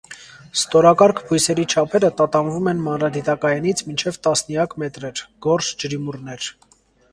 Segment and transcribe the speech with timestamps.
[0.59, 6.53] Ստորակարգ բույսերի չափերը տատանվում են մանրադիտակայինից մինչև տասնյակ մետրեր (գորշ ջրիմուռներ)։